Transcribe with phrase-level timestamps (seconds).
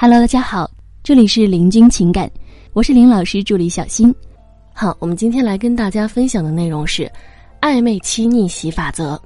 [0.00, 0.70] Hello，大家好，
[1.02, 2.30] 这里是林君情感，
[2.72, 4.14] 我是林老师助理小新。
[4.72, 7.10] 好，我们今天来跟大家分享的内容是
[7.60, 9.20] 暧昧期逆袭法则。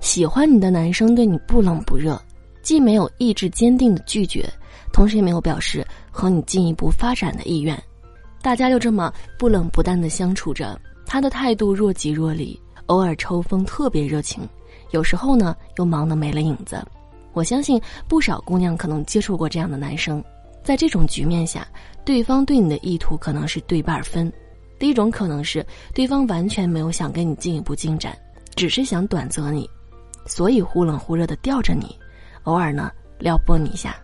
[0.00, 2.20] 喜欢你的男生对你不冷不热，
[2.64, 4.44] 既没有意志坚定的拒绝，
[4.92, 7.80] 同时也没有表示和你进一步发展的意愿。
[8.42, 10.76] 大家就这么不冷不淡的相处着，
[11.06, 14.42] 他的态度若即若离，偶尔抽风特别热情，
[14.90, 16.84] 有时候呢又忙得没了影子。
[17.38, 20.20] 我相信不少姑娘可能接触过这样的男生，
[20.64, 21.64] 在这种局面下，
[22.04, 24.30] 对方对你的意图可能是对半分。
[24.76, 28.12] 第一种可能是对方完全没有想跟你进一步进展，
[28.56, 29.70] 只是想短择你，
[30.26, 31.96] 所以忽冷忽热的吊着你，
[32.42, 33.94] 偶尔呢撩拨你一下，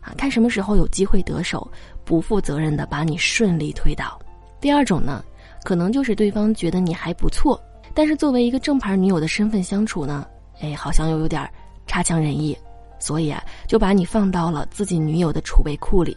[0.00, 1.68] 啊，看什么时候有机会得手，
[2.04, 4.16] 不负责任的把你顺利推倒。
[4.60, 5.24] 第二种呢，
[5.64, 7.60] 可能就是对方觉得你还不错，
[7.94, 10.24] 但是作为一个正牌女友的身份相处呢，
[10.60, 11.50] 哎，好像又有点
[11.88, 12.56] 差强人意。
[12.98, 16.16] 所以啊，就把你放到了自己女友的储备库里，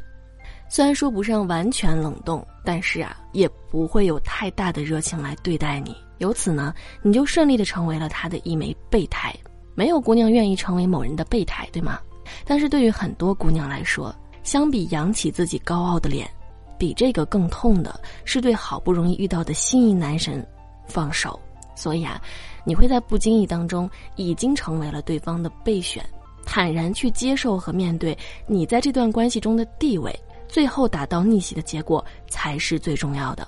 [0.70, 5.96] 虽然说不上完全冷冻，但是啊，也不会有太大的热情来对待你。
[6.20, 9.34] 由此呢，你就顺利的成为了他的一枚备胎。
[9.76, 12.00] 没有姑娘愿意成为某人的备胎，对吗？
[12.46, 14.14] 但是对于很多姑娘来说，
[14.44, 16.30] 相比扬起自己高傲的脸，
[16.78, 20.46] 比这个更痛的是对好不容易遇到的心仪男神
[20.86, 21.40] 放手。
[21.76, 22.22] 所以啊，
[22.66, 26.04] 你会在不经意当中已经成为了对方的备选。
[26.52, 30.12] 坦然去接受和面对你在这段关系中的地位，
[30.48, 33.48] 最后达到逆袭的结果才是最重要的。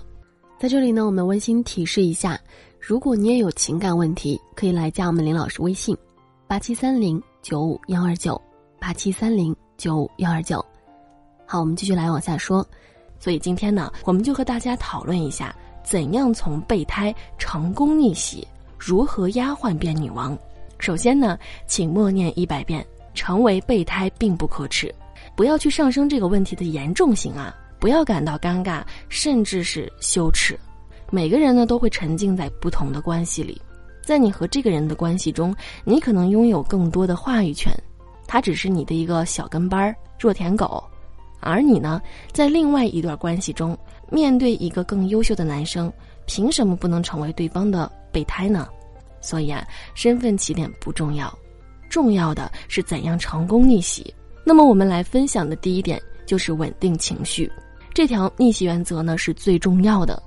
[0.60, 2.40] 在这里呢，我们温馨提示一下：
[2.80, 5.98] 如果你也有情感问题，可以来加我们林老师微信：
[6.46, 8.40] 八七三零九五幺二九
[8.80, 10.64] 八七三零九五幺二九。
[11.48, 12.64] 好，我们继续来往下说。
[13.20, 20.38] 所以今天呢，我们就和大家讨论一下，怎样从备胎成功逆袭，如何丫鬟变女王。
[20.82, 21.38] 首先呢，
[21.68, 24.94] 请默念一百遍，成为备胎并不可耻，
[25.36, 30.60] 不要去上升这个问题的严重性啊，不要感到尴尬，甚至是羞耻。
[31.12, 33.62] 每个人呢都会沉浸在不同的关系里，
[34.04, 37.72] 在你和这个人的关系中，你可能拥有更多的话语权，
[38.26, 40.84] 他只是你的一个小跟班儿、弱舔狗，
[41.42, 43.78] 而你呢，在另外一段关系中，
[44.10, 45.94] 面对一个更优秀的男生，
[46.26, 48.68] 凭什么不能成为对方的备胎呢？
[49.22, 51.34] 所以啊，身份起点不重要，
[51.90, 54.14] 重要的是怎样成功逆袭。
[54.44, 57.50] 那么我们来分享的第一点就是稳定情绪，
[57.94, 60.22] 这条逆袭原则呢是最重要的。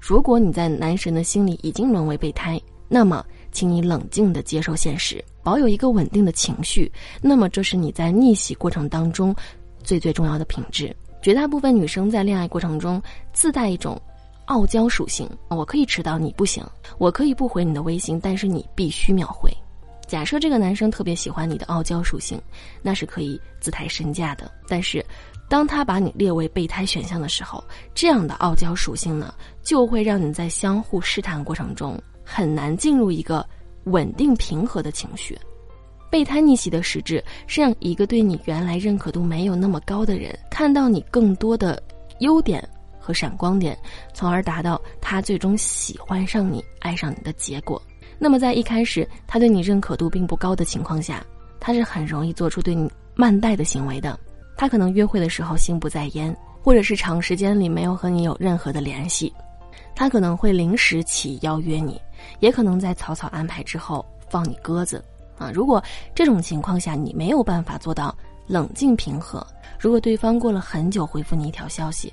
[0.00, 6.90] 如果你在男神的心里已经沦为备胎，那么请你冷静的接受现实，保有一个稳定的情绪。
[7.20, 9.34] 那么这是你在逆袭过程当中
[9.84, 10.94] 最最重要的品质。
[11.22, 13.00] 绝大部分女生在恋爱过程中
[13.32, 14.00] 自带一种。
[14.50, 16.64] 傲娇属性，我可以迟到，你不行；
[16.98, 19.48] 我可以不回你的微信，但是你必须秒回。
[20.08, 22.36] 假设这个男生特别喜欢你的傲娇属性，
[22.82, 24.50] 那是可以自抬身价的。
[24.66, 25.06] 但是，
[25.48, 27.62] 当他把你列为备胎选项的时候，
[27.94, 33.48] 这样的傲娇属性呢，就会让你在相互试探过程中很难进入一个
[33.84, 35.38] 稳定平和的情绪。
[36.10, 41.80] 备胎逆袭的实质是让一个对你原来认可度没有那么高的人看到你更多的
[42.18, 42.68] 优点。
[43.10, 43.76] 和闪光点，
[44.14, 47.82] 从而达到他最终喜欢上你、爱上你的结果。
[48.20, 51.24] 那么，在一开始他对你认可度并不高的情况下，
[51.58, 54.16] 他是很容易做出对你慢待的行为的。
[54.56, 59.34] 他可能约会的时候心不在焉，或者是长时间里没有和你有任何的联系。
[59.92, 62.00] 他可能会临时起邀约你，
[62.38, 65.04] 也可能在草草安排之后放你鸽子。
[65.36, 65.82] 啊，如果
[66.14, 68.16] 这种情况下你没有办法做到
[68.46, 69.44] 冷静平和，
[69.80, 72.12] 如果对方过了很久回复你一条消息，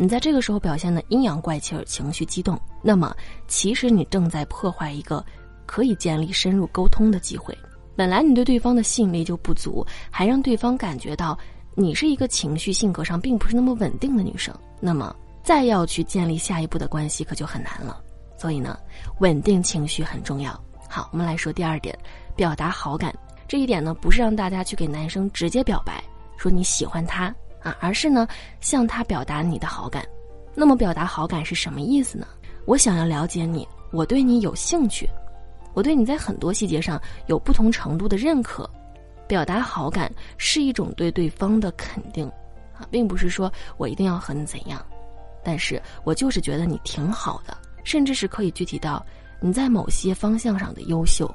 [0.00, 3.14] 你在这个时候表现的阴阳怪气儿、情绪激动，那么
[3.46, 5.22] 其实你正在破坏一个
[5.66, 7.54] 可以建立深入沟通的机会。
[7.94, 11.38] 本来你对对方的吸引力就不足，还让对方感觉到
[11.74, 18.02] 你是一个情绪性格上并不是那么稳定的女生，那么再要去建立下一步的关系可就很难了。
[18.38, 18.78] 所以呢，
[19.18, 20.58] 稳定情绪很重要。
[20.88, 21.94] 好，我们来说第二点，
[22.34, 23.14] 表达好感。
[23.46, 26.02] 这一点呢，不是让大家去给男生直接表白，
[26.38, 27.34] 说你喜欢他。
[27.62, 28.26] 啊，而是呢，
[28.60, 30.04] 向他表达你的好感。
[30.54, 32.26] 那么，表达好感是什么意思呢？
[32.66, 35.08] 我想要了解你，我对你有兴趣，
[35.74, 38.68] 我对你在很多细节上有不同程度的认可。
[39.26, 42.26] 表达好感是一种对对方的肯定，
[42.76, 44.84] 啊，并不是说我一定要和你怎样，
[45.44, 49.04] 但是我就是觉得你挺好的，甚至是可以具体到
[49.40, 51.32] 你在某些方向上的优秀。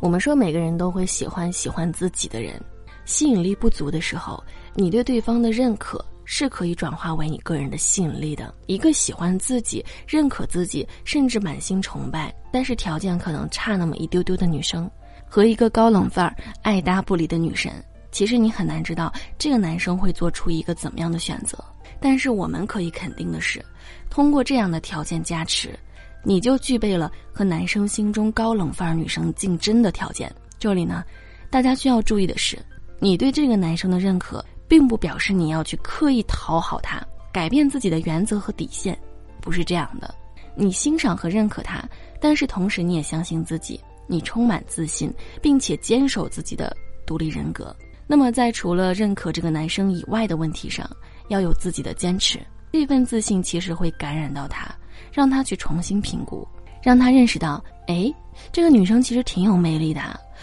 [0.00, 2.62] 我们说每个人都会喜欢喜欢自己的人。
[3.04, 4.42] 吸引力不足的时候，
[4.74, 8.54] 你对对方的认可是可以转化为你个人的吸引力的。
[8.66, 14.90] 一个喜欢自己、认可自己，甚至满心崇拜，但是条件可能差那么一丢丢的女生，
[15.28, 17.72] 和一个高冷范儿、爱搭不理的女神，
[18.10, 21.58] 其实你很难知道这个男生会做出一个怎么样的选择。
[22.00, 23.64] 但是我们可以肯定的是，
[24.10, 25.78] 通过这样的条件加持，
[26.22, 30.32] 你就具备了和男生心中高冷范儿女生竞争的条件。
[30.58, 31.04] 这里呢，
[31.50, 32.58] 大家需要注意的是，
[33.02, 38.96] 你对这个男生的认可，并不表示你要去刻意讨好他，改变自己的原则和底线，
[39.40, 40.14] 不是这样的。
[40.54, 41.82] 你欣赏和认可他，
[42.20, 47.74] 但是同时你也相信自己，你充满自信，并且坚守自己的独立人格。
[48.06, 50.88] 那么，在除了认可这个男生以外的问题上，
[51.26, 52.38] 要有自己的坚持。
[52.70, 54.72] 这份自信其实会感染到他，
[55.12, 56.46] 让他去重新评估，
[56.80, 58.14] 让他认识到，哎，
[58.52, 60.00] 这个女生其实挺有魅力的，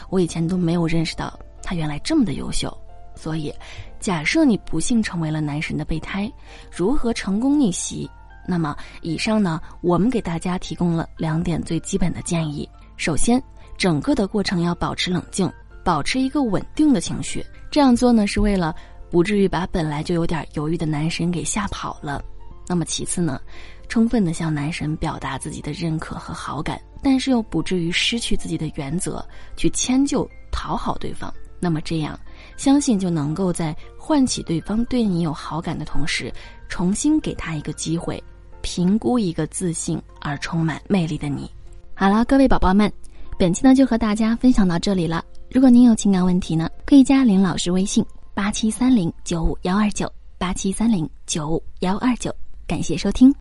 [0.09, 1.39] 我以前都没有认识到
[1.69, 2.75] 他原来这么的优秀。
[3.13, 3.54] 所以，
[4.00, 6.31] 假设你不幸成为了男神的备胎，
[6.75, 8.10] 如何成功逆袭？
[8.48, 12.68] 那么，以上呢，我们给大家提供了两点最基本的建议。
[12.98, 13.39] 首先，
[13.77, 15.51] 整个的过程要保持冷静。
[15.83, 18.75] 保持一个稳定的情绪，这样做呢是为了
[19.12, 22.24] 不至于把本来就有点犹豫的男神给吓跑了。
[22.68, 23.39] 那么其次呢，
[23.88, 29.24] 充分的向男神表达自己的认可和好感，但是又不至于失去自己的原则，
[29.56, 31.33] 去迁就讨好对方。
[31.59, 32.19] 那么这样，
[32.57, 36.33] 相信就能够在唤起对方对你有好感的同时，
[36.67, 38.23] 重新给他一个机会，
[38.61, 41.50] 评估一个自信而充满魅力的你。
[41.94, 42.91] 好了，各位宝宝们，
[43.38, 45.23] 本期呢就和大家分享到这里了。
[45.51, 52.33] 如果您有情感问题呢，可以加林老师微信八七三零九五幺二九八七三零九五幺二九，
[52.65, 53.33] 感谢收听。